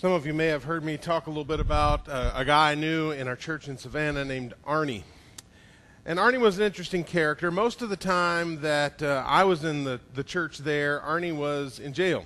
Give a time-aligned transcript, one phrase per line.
[0.00, 2.70] Some of you may have heard me talk a little bit about uh, a guy
[2.70, 5.02] I knew in our church in Savannah named Arnie.
[6.06, 7.50] And Arnie was an interesting character.
[7.50, 11.78] Most of the time that uh, I was in the, the church there, Arnie was
[11.78, 12.24] in jail.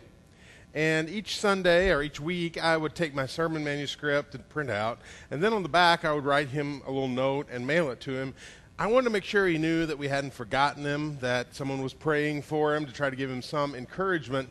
[0.73, 5.01] And each Sunday or each week, I would take my sermon manuscript and print out.
[5.33, 7.99] And then on the back, I would write him a little note and mail it
[8.03, 8.35] to him.
[8.79, 11.93] I wanted to make sure he knew that we hadn't forgotten him, that someone was
[11.93, 14.49] praying for him to try to give him some encouragement.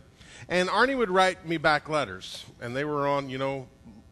[0.50, 3.68] And Arnie would write me back letters, and they were on, you know,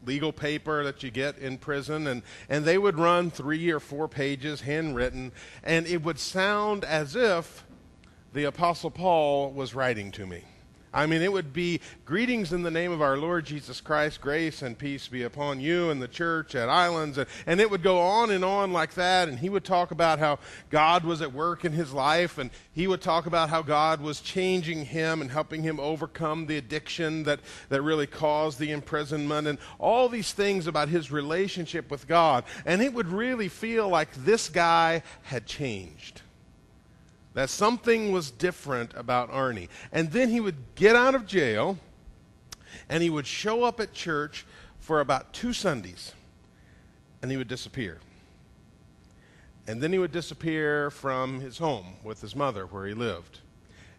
[0.05, 4.07] legal paper that you get in prison, and, and they would run three or four
[4.07, 5.31] pages, handwritten,
[5.63, 7.65] and it would sound as if
[8.33, 10.45] the Apostle Paul was writing to me.
[10.93, 14.61] I mean, it would be greetings in the name of our Lord Jesus Christ, grace
[14.61, 17.17] and peace be upon you and the church at Islands.
[17.17, 19.29] And, and it would go on and on like that.
[19.29, 22.37] And he would talk about how God was at work in his life.
[22.37, 26.57] And he would talk about how God was changing him and helping him overcome the
[26.57, 27.39] addiction that,
[27.69, 29.47] that really caused the imprisonment.
[29.47, 32.43] And all these things about his relationship with God.
[32.65, 36.21] And it would really feel like this guy had changed
[37.33, 39.69] that something was different about Arnie.
[39.91, 41.77] And then he would get out of jail
[42.89, 44.45] and he would show up at church
[44.79, 46.13] for about two Sundays
[47.21, 47.99] and he would disappear.
[49.67, 53.39] And then he would disappear from his home with his mother where he lived.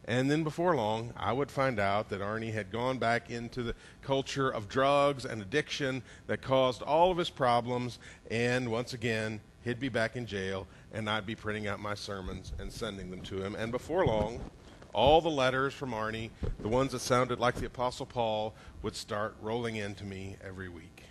[0.06, 3.74] And then before long, I would find out that Arnie had gone back into the
[4.02, 8.00] culture of drugs and addiction that caused all of his problems.
[8.28, 12.52] And once again, he'd be back in jail and I'd be printing out my sermons
[12.58, 13.54] and sending them to him.
[13.54, 14.40] And before long,
[14.92, 19.34] all the letters from Arnie, the ones that sounded like the Apostle Paul, would start
[19.40, 21.04] rolling into me every week.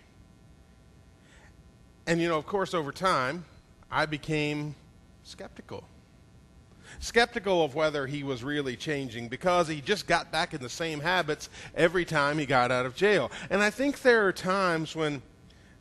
[2.05, 3.45] And, you know, of course, over time,
[3.91, 4.75] I became
[5.23, 5.83] skeptical.
[6.99, 10.99] Skeptical of whether he was really changing because he just got back in the same
[10.99, 13.31] habits every time he got out of jail.
[13.49, 15.21] And I think there are times when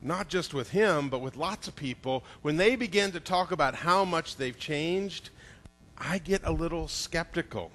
[0.03, 3.75] not just with him, but with lots of people, when they begin to talk about
[3.75, 5.31] how much they've changed,
[5.99, 7.71] I get a little skeptical.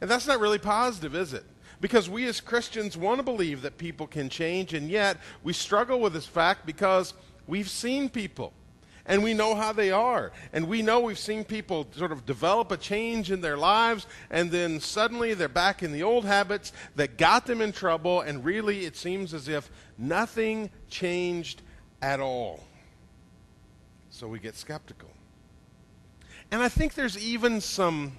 [0.00, 1.44] And that's not really positive, is it?
[1.80, 6.00] Because we as Christians want to believe that people can change, and yet we struggle
[6.00, 7.14] with this fact because
[7.46, 8.52] we've seen people
[9.06, 10.32] and we know how they are.
[10.52, 14.50] And we know we've seen people sort of develop a change in their lives, and
[14.50, 18.84] then suddenly they're back in the old habits that got them in trouble, and really
[18.86, 21.62] it seems as if nothing changed
[22.00, 22.64] at all.
[24.10, 25.10] So we get skeptical.
[26.50, 28.16] And I think there's even some.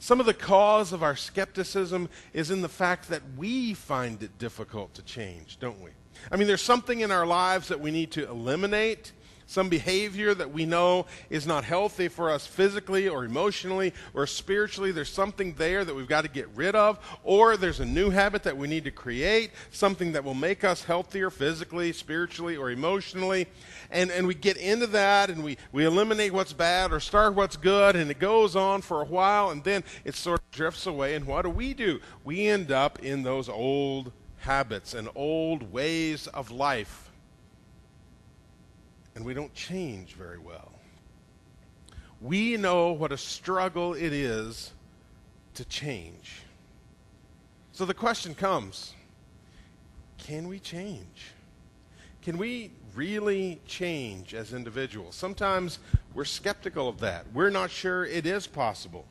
[0.00, 4.38] Some of the cause of our skepticism is in the fact that we find it
[4.38, 5.90] difficult to change, don't we?
[6.30, 9.10] I mean, there's something in our lives that we need to eliminate
[9.48, 14.92] some behavior that we know is not healthy for us physically or emotionally or spiritually.
[14.92, 18.42] There's something there that we've got to get rid of, or there's a new habit
[18.42, 23.46] that we need to create, something that will make us healthier physically, spiritually, or emotionally.
[23.90, 27.56] And, and we get into that and we, we eliminate what's bad or start what's
[27.56, 31.14] good, and it goes on for a while, and then it sort of drifts away.
[31.14, 32.00] And what do we do?
[32.22, 37.07] We end up in those old habits and old ways of life
[39.18, 40.70] and we don't change very well.
[42.20, 44.70] We know what a struggle it is
[45.54, 46.42] to change.
[47.72, 48.94] So the question comes
[50.18, 51.32] can we change?
[52.22, 55.16] Can we really change as individuals?
[55.16, 55.80] Sometimes
[56.14, 57.26] we're skeptical of that.
[57.34, 59.04] We're not sure it is possible.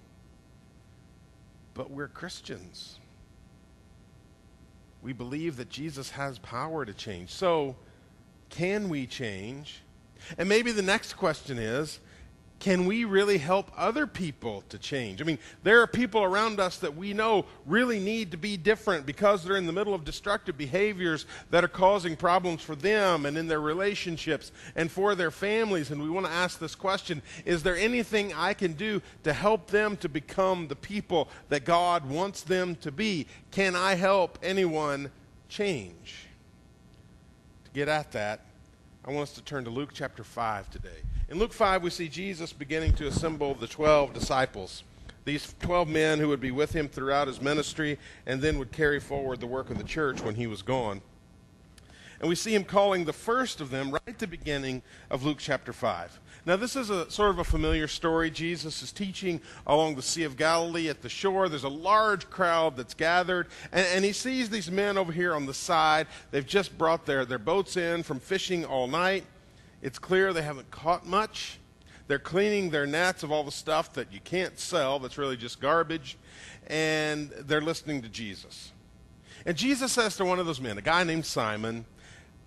[1.73, 2.97] But we're Christians.
[5.01, 7.31] We believe that Jesus has power to change.
[7.31, 7.75] So,
[8.49, 9.81] can we change?
[10.37, 11.99] And maybe the next question is
[12.59, 15.21] can we really help other people to change?
[15.21, 19.05] I mean, there are people around us that we know really need to be different
[19.05, 23.37] because they're in the middle of destructive behaviors that are causing problems for them and
[23.37, 25.91] in their relationships and for their families.
[25.91, 29.67] And we want to ask this question Is there anything I can do to help
[29.67, 33.27] them to become the people that God wants them to be?
[33.51, 35.11] Can I help anyone
[35.47, 36.25] change?
[37.65, 38.46] To get at that,
[39.07, 40.89] I want us to turn to Luke chapter 5 today.
[41.29, 44.83] In Luke 5, we see Jesus beginning to assemble the 12 disciples,
[45.23, 48.99] these 12 men who would be with him throughout his ministry and then would carry
[48.99, 51.01] forward the work of the church when he was gone.
[52.19, 55.37] And we see him calling the first of them right at the beginning of Luke
[55.39, 56.19] chapter 5.
[56.47, 58.31] Now, this is a sort of a familiar story.
[58.31, 61.49] Jesus is teaching along the Sea of Galilee at the shore.
[61.49, 65.45] There's a large crowd that's gathered, and, and he sees these men over here on
[65.45, 66.07] the side.
[66.31, 69.25] They've just brought their, their boats in from fishing all night.
[69.81, 71.59] It's clear they haven't caught much.
[72.07, 75.59] They're cleaning their nets of all the stuff that you can't sell, that's really just
[75.59, 76.17] garbage,
[76.67, 78.71] and they're listening to Jesus.
[79.45, 81.83] And Jesus says to one of those men, a guy named Simon,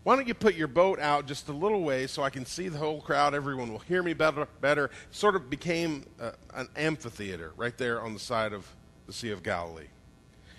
[0.03, 2.69] why don't you put your boat out just a little way so I can see
[2.69, 3.35] the whole crowd?
[3.35, 4.49] Everyone will hear me better.
[4.61, 4.91] better.
[5.11, 8.67] Sort of became uh, an amphitheater right there on the side of
[9.07, 9.89] the Sea of Galilee.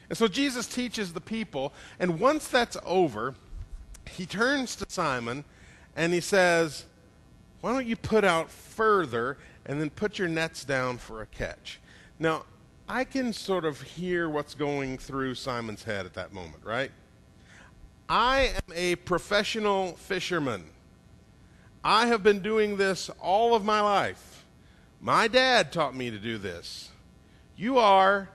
[0.10, 3.34] And so Jesus teaches the people, and once that's over,
[4.10, 5.44] he turns to Simon
[5.96, 6.86] and he says,
[7.62, 11.80] Why don't you put out further and then put your nets down for a catch?
[12.20, 12.46] Now,
[12.88, 16.92] I can sort of hear what's going through Simon's head at that moment, right?
[18.12, 20.66] I am a professional fisherman.
[21.82, 24.44] I have been doing this all of my life.
[25.00, 26.90] My dad taught me to do this.
[27.56, 28.28] You are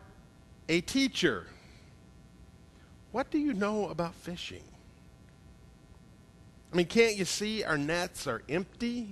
[0.66, 1.48] a teacher.
[3.12, 4.64] What do you know about fishing?
[6.72, 9.10] I mean, can't you see our nets are empty?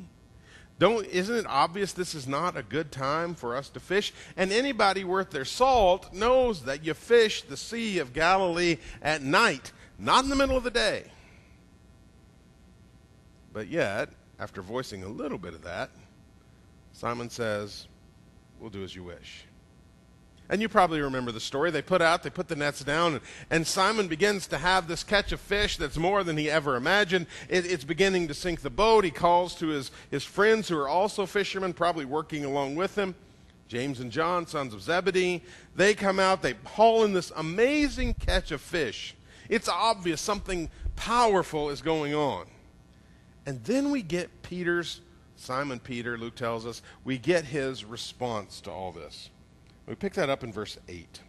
[0.78, 4.14] Don't, isn't it obvious this is not a good time for us to fish?
[4.34, 9.72] And anybody worth their salt knows that you fish the Sea of Galilee at night,
[9.98, 11.04] not in the middle of the day.
[13.52, 15.90] But yet, after voicing a little bit of that,
[16.92, 17.86] Simon says,
[18.60, 19.44] We'll do as you wish.
[20.48, 21.70] And you probably remember the story.
[21.70, 23.20] They put out, they put the nets down, and,
[23.50, 27.26] and Simon begins to have this catch of fish that's more than he ever imagined.
[27.48, 29.04] It, it's beginning to sink the boat.
[29.04, 33.14] He calls to his, his friends who are also fishermen, probably working along with him
[33.66, 35.42] James and John, sons of Zebedee.
[35.74, 39.14] They come out, they haul in this amazing catch of fish.
[39.48, 42.46] It's obvious something powerful is going on.
[43.46, 45.00] And then we get Peter's,
[45.36, 49.30] Simon Peter, Luke tells us, we get his response to all this.
[49.86, 51.20] We pick that up in verse 8.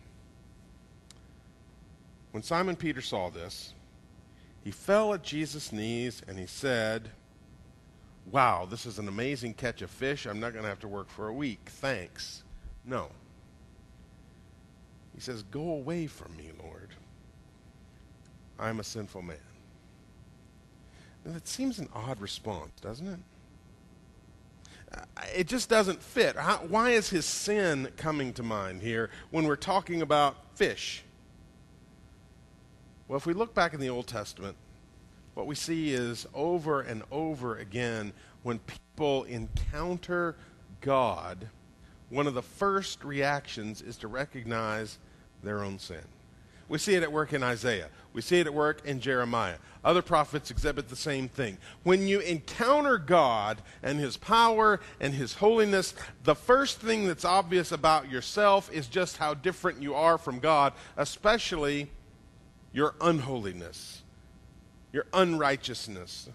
[2.32, 3.74] When Simon Peter saw this,
[4.64, 7.10] he fell at Jesus' knees and he said,
[8.32, 10.26] Wow, this is an amazing catch of fish.
[10.26, 11.60] I'm not going to have to work for a week.
[11.66, 12.44] Thanks.
[12.84, 13.10] No.
[15.14, 16.90] He says, Go away from me, Lord.
[18.60, 19.38] I'm a sinful man.
[21.24, 23.20] And that seems an odd response, doesn't it?
[25.36, 26.36] it just doesn't fit.
[26.36, 31.04] How, why is his sin coming to mind here when we're talking about fish?
[33.08, 34.56] Well, if we look back in the Old Testament,
[35.34, 38.14] what we see is over and over again
[38.44, 40.36] when people encounter
[40.82, 41.50] God,
[42.10, 44.98] one of the first reactions is to recognize
[45.44, 46.04] their own sin.
[46.68, 47.90] We see it at work in Isaiah.
[48.14, 49.56] We see it at work in Jeremiah.
[49.84, 51.58] Other prophets exhibit the same thing.
[51.84, 57.72] When you encounter God and His power and His holiness, the first thing that's obvious
[57.72, 61.92] about yourself is just how different you are from God, especially
[62.74, 64.02] your unholiness,
[64.92, 66.30] your unrighteousness,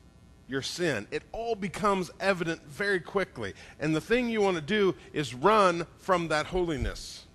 [0.46, 1.08] your sin.
[1.10, 3.54] It all becomes evident very quickly.
[3.80, 7.26] And the thing you want to do is run from that holiness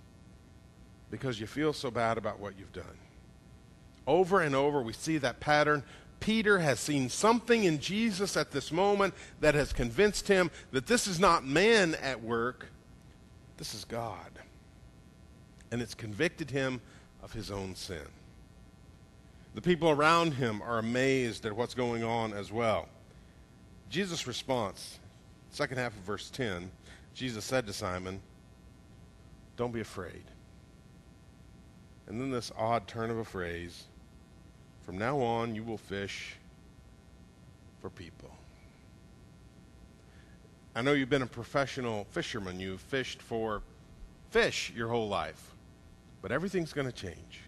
[1.10, 2.98] because you feel so bad about what you've done.
[4.06, 5.82] Over and over, we see that pattern.
[6.20, 11.06] Peter has seen something in Jesus at this moment that has convinced him that this
[11.06, 12.68] is not man at work,
[13.56, 14.30] this is God.
[15.70, 16.80] And it's convicted him
[17.22, 18.06] of his own sin.
[19.54, 22.88] The people around him are amazed at what's going on as well.
[23.88, 24.98] Jesus' response,
[25.50, 26.70] second half of verse 10,
[27.14, 28.20] Jesus said to Simon,
[29.56, 30.24] Don't be afraid.
[32.06, 33.84] And then this odd turn of a phrase
[34.82, 36.36] from now on, you will fish
[37.80, 38.30] for people.
[40.74, 42.60] I know you've been a professional fisherman.
[42.60, 43.62] You've fished for
[44.30, 45.54] fish your whole life.
[46.22, 47.40] But everything's going to change.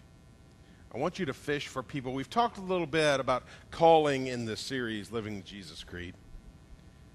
[0.93, 2.13] I want you to fish for people.
[2.13, 6.15] We've talked a little bit about calling in this series, Living the Jesus Creed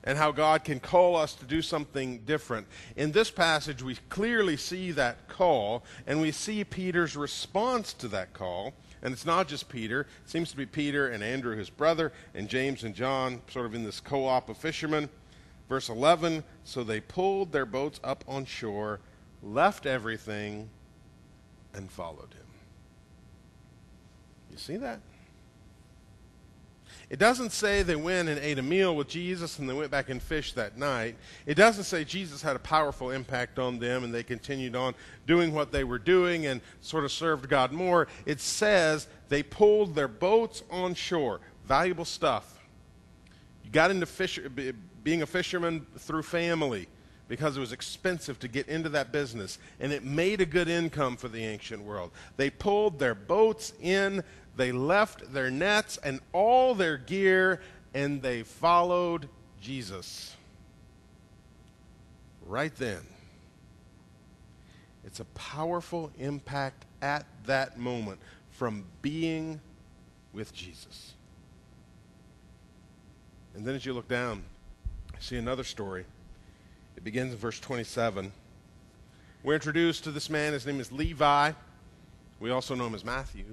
[0.04, 2.66] and how God can call us to do something different.
[2.94, 8.34] In this passage, we clearly see that call, and we see Peter's response to that
[8.34, 8.74] call.
[9.02, 12.48] And it's not just Peter, it seems to be Peter and Andrew, his brother, and
[12.48, 15.08] James and John, sort of in this co op of fishermen.
[15.68, 19.00] Verse 11 So they pulled their boats up on shore,
[19.42, 20.70] left everything,
[21.74, 22.46] and followed him.
[24.50, 25.00] You see that?
[27.10, 30.08] It doesn't say they went and ate a meal with Jesus and they went back
[30.08, 31.16] and fished that night.
[31.46, 34.94] It doesn't say Jesus had a powerful impact on them and they continued on
[35.26, 38.08] doing what they were doing and sort of served God more.
[38.24, 41.40] It says they pulled their boats on shore.
[41.66, 42.58] Valuable stuff.
[43.62, 44.38] You got into fish,
[45.02, 46.88] being a fisherman through family
[47.28, 51.16] because it was expensive to get into that business and it made a good income
[51.16, 52.10] for the ancient world.
[52.36, 54.22] They pulled their boats in
[54.56, 57.60] they left their nets and all their gear
[57.92, 59.28] and they followed
[59.60, 60.36] Jesus.
[62.46, 63.00] Right then.
[65.04, 69.60] It's a powerful impact at that moment from being
[70.32, 71.14] with Jesus.
[73.54, 74.42] And then as you look down,
[75.20, 76.04] see another story.
[77.04, 78.32] It begins in verse 27.
[79.42, 80.54] We're introduced to this man.
[80.54, 81.52] His name is Levi.
[82.40, 83.44] We also know him as Matthew.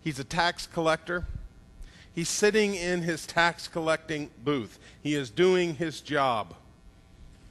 [0.00, 1.28] He's a tax collector.
[2.12, 4.80] He's sitting in his tax collecting booth.
[5.00, 6.56] He is doing his job.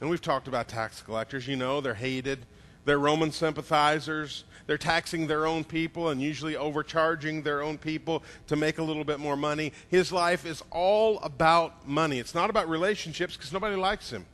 [0.02, 1.48] And we've talked about tax collectors.
[1.48, 2.40] You know, they're hated.
[2.84, 4.44] They're Roman sympathizers.
[4.66, 9.04] They're taxing their own people and usually overcharging their own people to make a little
[9.04, 9.72] bit more money.
[9.88, 12.18] His life is all about money.
[12.18, 14.26] It's not about relationships because nobody likes him.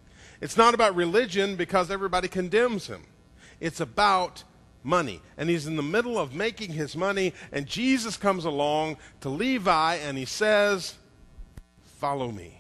[0.43, 3.05] It's not about religion because everybody condemns him.
[3.61, 4.43] It's about
[4.83, 5.23] money.
[5.37, 9.95] And he's in the middle of making his money, and Jesus comes along to Levi
[9.95, 10.97] and he says,
[12.01, 12.59] Follow me.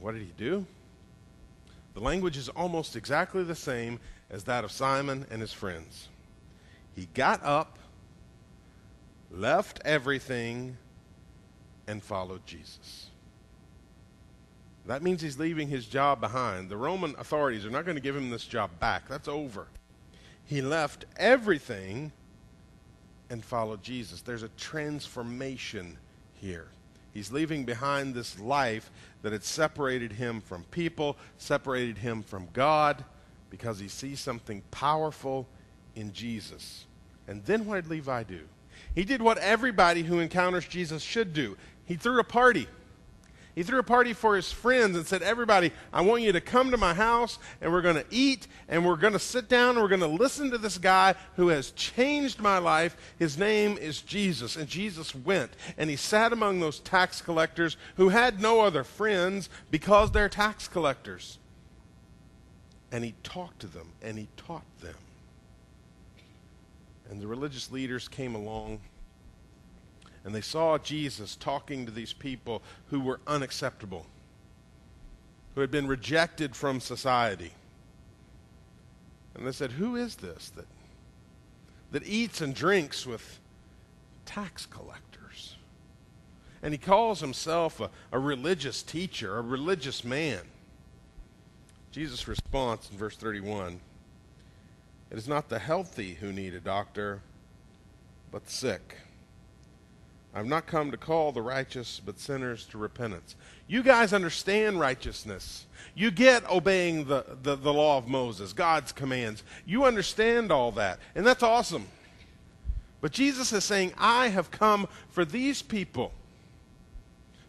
[0.00, 0.66] what did he do?
[1.94, 6.08] The language is almost exactly the same as that of Simon and his friends.
[6.94, 7.78] He got up,
[9.30, 10.76] left everything,
[11.86, 13.09] and followed Jesus.
[14.86, 16.68] That means he's leaving his job behind.
[16.68, 19.08] The Roman authorities are not going to give him this job back.
[19.08, 19.66] That's over.
[20.44, 22.12] He left everything
[23.28, 24.22] and followed Jesus.
[24.22, 25.96] There's a transformation
[26.34, 26.68] here.
[27.12, 28.90] He's leaving behind this life
[29.22, 33.04] that had separated him from people, separated him from God,
[33.50, 35.46] because he sees something powerful
[35.94, 36.86] in Jesus.
[37.28, 38.40] And then what did Levi do?
[38.94, 41.56] He did what everybody who encounters Jesus should do.
[41.84, 42.66] He threw a party.
[43.60, 46.70] He threw a party for his friends and said, Everybody, I want you to come
[46.70, 49.82] to my house and we're going to eat and we're going to sit down and
[49.82, 52.96] we're going to listen to this guy who has changed my life.
[53.18, 54.56] His name is Jesus.
[54.56, 59.50] And Jesus went and he sat among those tax collectors who had no other friends
[59.70, 61.36] because they're tax collectors.
[62.90, 64.96] And he talked to them and he taught them.
[67.10, 68.80] And the religious leaders came along
[70.24, 74.06] and they saw Jesus talking to these people who were unacceptable,
[75.54, 77.52] who had been rejected from society.
[79.34, 80.66] And they said, Who is this that,
[81.92, 83.40] that eats and drinks with
[84.26, 85.56] tax collectors?
[86.62, 90.40] And he calls himself a, a religious teacher, a religious man.
[91.90, 93.80] Jesus' response in verse 31
[95.10, 97.22] It is not the healthy who need a doctor,
[98.30, 98.96] but the sick.
[100.32, 103.34] I've not come to call the righteous, but sinners to repentance.
[103.66, 105.66] You guys understand righteousness.
[105.94, 109.42] You get obeying the, the, the, law of Moses, God's commands.
[109.66, 111.86] You understand all that, and that's awesome.
[113.00, 116.12] But Jesus is saying, I have come for these people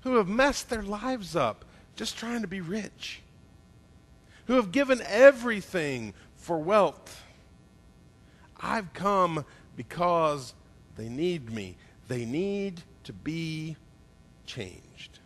[0.01, 3.21] who have messed their lives up just trying to be rich,
[4.47, 7.23] who have given everything for wealth.
[8.59, 9.45] I've come
[9.75, 10.53] because
[10.95, 11.77] they need me.
[12.11, 13.77] They need to be
[14.45, 15.19] changed.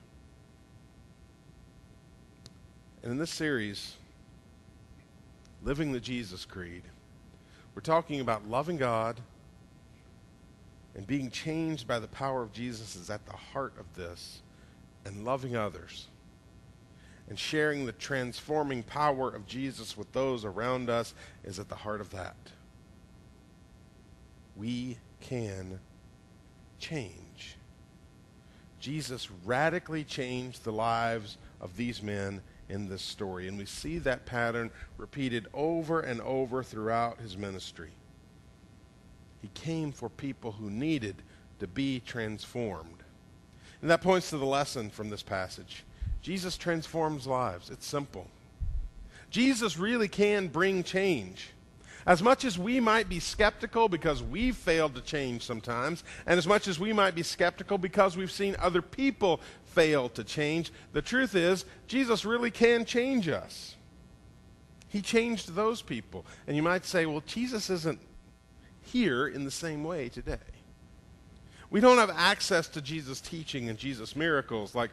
[3.01, 3.96] And in this series,
[5.63, 6.84] Living the Jesus Creed,
[7.74, 9.20] we're talking about loving God
[10.94, 14.44] and being changed by the power of Jesus is at the heart of this,
[15.06, 16.06] and loving others
[17.27, 22.00] and sharing the transforming power of Jesus with those around us is at the heart
[22.00, 22.36] of that.
[24.56, 25.80] We can
[26.89, 27.58] change.
[28.80, 33.48] Jesus radically changed the lives of these men in this story.
[33.48, 37.89] And we see that pattern repeated over and over throughout his ministry.
[39.42, 41.15] He came for people who needed
[41.60, 43.04] to be transformed.
[43.82, 45.84] And that points to the lesson from this passage.
[46.22, 47.72] Jesus transforms lives.
[47.72, 48.27] It's simple.
[49.32, 51.50] Jesus really can bring change.
[52.06, 56.46] As much as we might be skeptical because we've failed to change sometimes, and as
[56.46, 61.02] much as we might be skeptical because we've seen other people fail to change, the
[61.02, 63.76] truth is, Jesus really can change us.
[64.88, 66.26] He changed those people.
[66.48, 68.00] And you might say, well, Jesus isn't
[68.82, 70.38] here in the same way today.
[71.72, 74.92] We don't have access to Jesus' teaching and Jesus' miracles like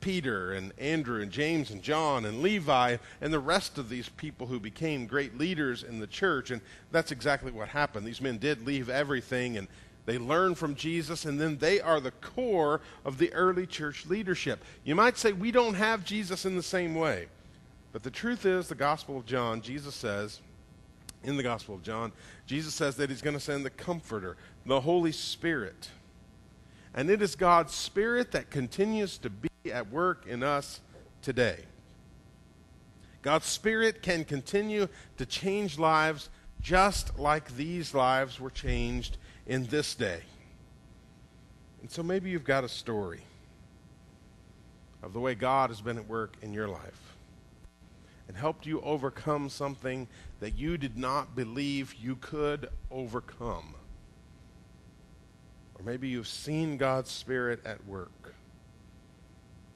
[0.00, 4.46] Peter and Andrew and James and John and Levi and the rest of these people
[4.46, 6.50] who became great leaders in the church.
[6.50, 8.06] And that's exactly what happened.
[8.06, 9.68] These men did leave everything and
[10.06, 14.64] they learned from Jesus, and then they are the core of the early church leadership.
[14.82, 17.26] You might say we don't have Jesus in the same way.
[17.92, 20.40] But the truth is, the Gospel of John, Jesus says,
[21.22, 22.12] in the Gospel of John,
[22.46, 25.90] Jesus says that he's going to send the Comforter, the Holy Spirit.
[26.94, 30.80] And it is God's Spirit that continues to be at work in us
[31.22, 31.58] today.
[33.22, 34.88] God's Spirit can continue
[35.18, 40.20] to change lives just like these lives were changed in this day.
[41.82, 43.22] And so maybe you've got a story
[45.02, 47.16] of the way God has been at work in your life
[48.28, 50.06] and helped you overcome something
[50.40, 53.74] that you did not believe you could overcome.
[55.74, 58.34] Or maybe you've seen God's Spirit at work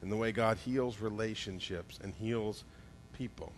[0.04, 2.62] in the way God heals relationships and heals
[3.16, 3.52] people.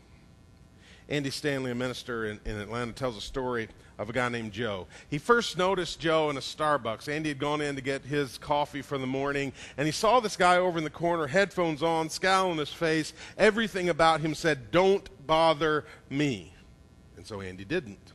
[1.09, 4.87] Andy Stanley, a minister in, in, Atlanta, tells a story of a guy named Joe.
[5.09, 7.09] He first noticed Joe in a Starbucks.
[7.09, 10.37] Andy had gone in to get his coffee for the morning, and he saw this
[10.37, 13.13] guy over in the corner, headphones on, scowl on his face.
[13.37, 16.53] Everything about him said, Don't bother me.
[17.17, 18.13] And so Andy didn't.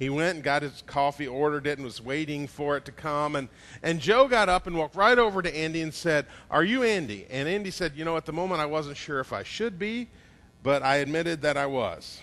[0.00, 3.36] He went and got his coffee, ordered it, and was waiting for it to come.
[3.36, 3.48] And,
[3.82, 7.26] and Joe got up and walked right over to Andy and said, Are you Andy?
[7.30, 10.08] And Andy said, You know, at the moment I wasn't sure if I should be
[10.62, 12.20] but I admitted that I was.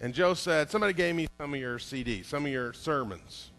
[0.00, 3.50] And Joe said, Somebody gave me some of your CDs, some of your sermons.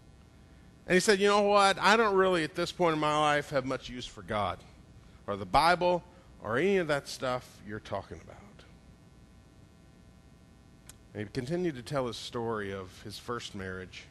[0.87, 1.77] And he said, You know what?
[1.79, 4.59] I don't really, at this point in my life, have much use for God
[5.27, 6.03] or the Bible
[6.43, 8.37] or any of that stuff you're talking about.
[11.13, 14.05] And he continued to tell his story of his first marriage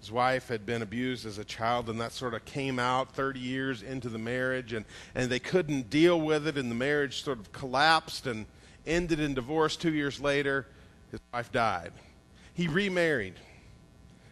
[0.00, 3.38] his wife had been abused as a child, and that sort of came out 30
[3.38, 7.38] years into the marriage, and, and they couldn't deal with it, and the marriage sort
[7.38, 8.46] of collapsed and
[8.86, 9.76] ended in divorce.
[9.76, 10.66] Two years later,
[11.10, 11.92] his wife died.
[12.54, 13.34] He remarried.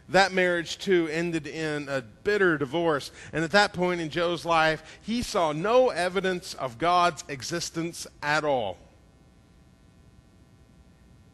[0.09, 3.11] That marriage, too, ended in a bitter divorce.
[3.31, 8.43] And at that point in Joe's life, he saw no evidence of God's existence at
[8.43, 8.77] all.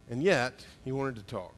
[0.09, 1.55] And yet, he wanted to talk.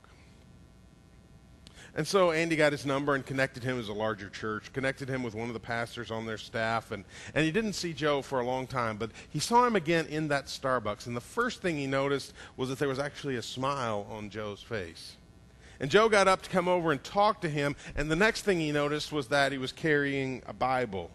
[1.97, 5.23] And so Andy got his number and connected him as a larger church, connected him
[5.23, 6.91] with one of the pastors on their staff.
[6.91, 10.05] And, and he didn't see Joe for a long time, but he saw him again
[10.05, 11.07] in that Starbucks.
[11.07, 14.61] And the first thing he noticed was that there was actually a smile on Joe's
[14.61, 15.17] face.
[15.79, 17.75] And Joe got up to come over and talk to him.
[17.95, 21.09] And the next thing he noticed was that he was carrying a Bible,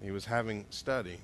[0.00, 1.18] he was having study.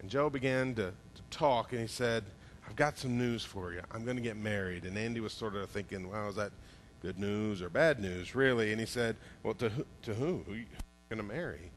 [0.00, 2.24] And Joe began to, to talk, and he said,
[2.68, 3.80] I've got some news for you.
[3.90, 4.84] I'm going to get married.
[4.84, 6.52] And Andy was sort of thinking, well, is that
[7.00, 8.72] good news or bad news, really?
[8.72, 10.44] And he said, well, to, who, to who?
[10.46, 10.66] Who are you
[11.08, 11.70] going to marry?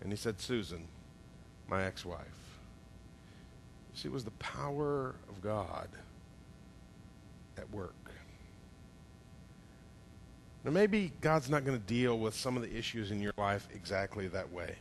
[0.00, 0.86] And he said, Susan,
[1.68, 2.20] my ex-wife.
[3.94, 5.88] See, it was the power of God
[7.58, 7.94] at work.
[10.64, 13.66] Now, maybe God's not going to deal with some of the issues in your life
[13.74, 14.76] exactly that way.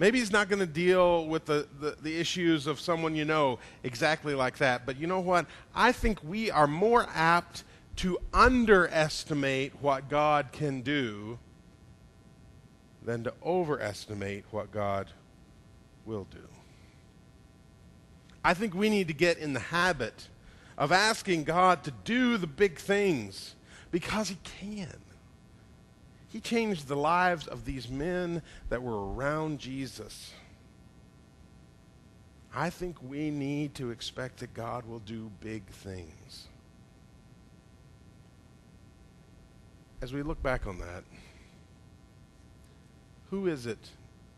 [0.00, 3.58] Maybe he's not going to deal with the, the, the, issues of someone you know
[3.82, 4.86] exactly like that.
[4.86, 5.44] But you know what?
[5.74, 7.64] I think we are more apt
[7.96, 11.38] to underestimate what God can do
[13.02, 15.08] than to overestimate what God
[16.06, 16.48] will do.
[18.42, 20.28] I think we need to get in the habit
[20.78, 23.54] of asking God to do the big things
[23.90, 24.96] because he can.
[26.30, 30.32] He changed the lives of these men that were around Jesus.
[32.54, 36.46] I think we need to expect that God will do big things.
[40.00, 41.04] As we look back on that,
[43.30, 43.90] who is it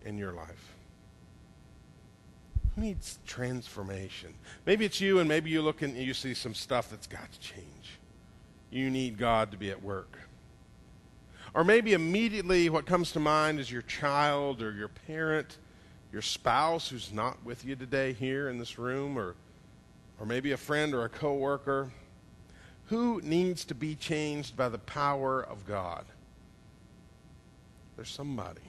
[0.04, 0.74] in your life?
[2.74, 4.34] Who needs transformation?
[4.64, 7.38] Maybe it's you, and maybe you look and you see some stuff that's got to
[7.38, 7.98] change.
[8.70, 10.18] You need God to be at work.
[11.54, 15.58] Or maybe immediately what comes to mind is your child or your parent,
[16.12, 19.34] your spouse who's not with you today here in this room, or,
[20.18, 21.90] or maybe a friend or a coworker.
[22.86, 26.04] Who needs to be changed by the power of God?
[27.96, 28.62] There's somebody.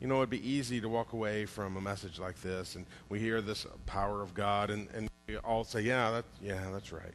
[0.00, 3.18] You know, it'd be easy to walk away from a message like this, and we
[3.18, 7.12] hear this power of God, and, and we all say, yeah, that, yeah, that's right.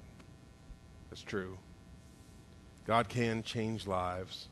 [1.09, 1.57] That's true.
[2.85, 4.47] God can change lives.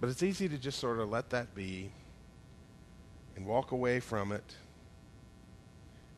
[0.00, 1.90] But it's easy to just sort of let that be
[3.36, 4.54] and walk away from it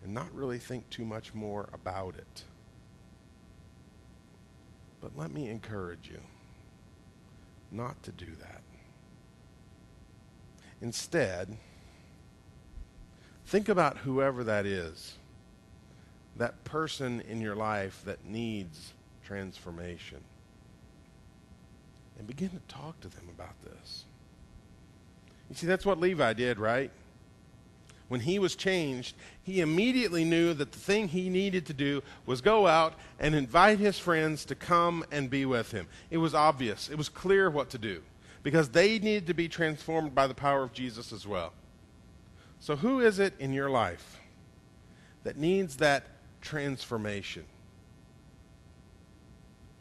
[0.05, 2.45] and not really think too much more about it.
[5.01, 6.21] But let me encourage you
[7.71, 8.61] not to do that.
[10.83, 11.57] Instead,
[13.47, 15.15] think about whoever that is,
[16.37, 18.93] that person in your life that needs
[19.31, 20.19] transformation.
[22.19, 24.05] And begin to talk to them about this.
[25.49, 26.91] You see, that's what Levi did, right?
[28.09, 29.15] When he was changed,
[29.45, 33.79] he immediately knew that the thing he needed to do was go out and invite
[33.79, 35.87] his friends to come and be with him.
[36.11, 38.03] It was obvious, it was clear what to do
[38.43, 41.53] because they needed to be transformed by the power of Jesus as well.
[42.59, 44.19] So, who is it in your life
[45.23, 46.05] that needs that
[46.41, 47.45] transformation.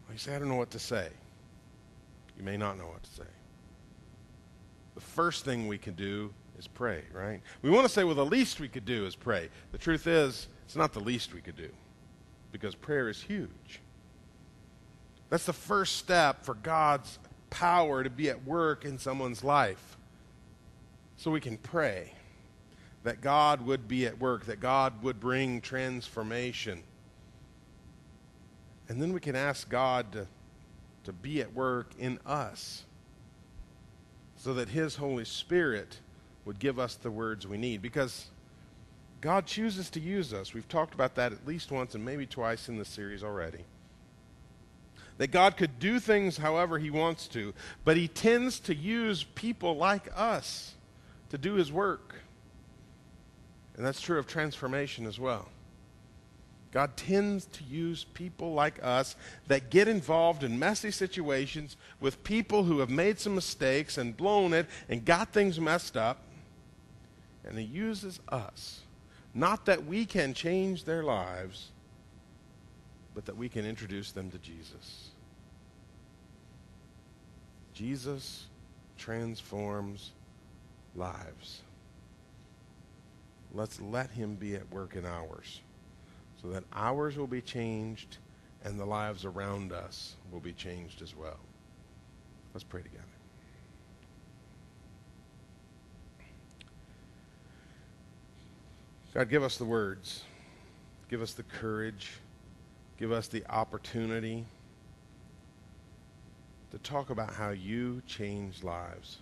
[0.10, 1.08] Well, you say, I don't know what to say.
[2.36, 3.30] You may not know what to say.
[4.96, 7.42] The first thing we can do is pray, right?
[7.62, 9.50] We want to say, well, the least we could do is pray.
[9.72, 11.70] The truth is, it's not the least we could do
[12.52, 13.82] because prayer is huge.
[15.30, 17.20] That's the first step for God's
[17.52, 19.96] power to be at work in someone's life.
[21.18, 22.14] So we can pray
[23.04, 26.82] that God would be at work, that God would bring transformation.
[28.90, 30.28] And then we can ask God to,
[31.06, 32.84] to be at work in us
[34.36, 36.00] so that His Holy Spirit
[36.44, 37.82] would give us the words we need.
[37.82, 38.26] Because
[39.22, 40.54] God chooses to use us.
[40.54, 43.64] We've talked about that at least once and maybe twice in the series already.
[45.20, 49.76] That God could do things however He wants to, but He tends to use people
[49.76, 50.74] like us
[51.30, 52.16] to do His work.
[53.76, 55.48] And that's true of transformation as well.
[56.72, 59.16] God tends to use people like us
[59.48, 64.54] that get involved in messy situations with people who have made some mistakes and blown
[64.54, 66.22] it and got things messed up.
[67.44, 68.82] And He uses us.
[69.34, 71.70] Not that we can change their lives,
[73.16, 75.10] but that we can introduce them to Jesus.
[77.74, 78.46] Jesus
[78.98, 80.12] transforms
[80.96, 81.62] lives.
[83.54, 85.62] Let's let him be at work in ours
[86.42, 88.18] so that ours will be changed
[88.64, 91.40] and the lives around us will be changed as well.
[92.54, 93.04] Let's pray together.
[99.14, 100.24] God, give us the words.
[101.10, 102.12] Give us the courage.
[102.98, 104.46] Give us the opportunity
[106.72, 109.18] to talk about how you change lives.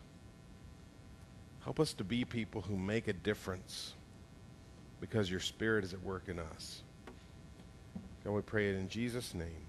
[1.63, 3.93] Help us to be people who make a difference
[4.99, 6.81] because your Spirit is at work in us.
[8.27, 9.66] God, we pray it in Jesus' name.